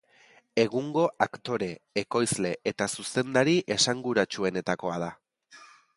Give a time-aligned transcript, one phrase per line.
[0.61, 1.67] Egungo aktore,
[2.03, 5.15] ekoizle eta zuzendari esanguratsuenetakoa da.